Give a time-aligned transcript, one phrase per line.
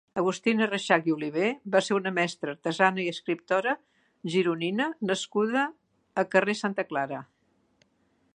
[0.19, 3.75] Agustina Reixach i Oliver va ser una mestra, artesana i escriptora
[4.37, 5.69] gironina nascuda
[6.25, 7.23] a Carrer Santa Clara.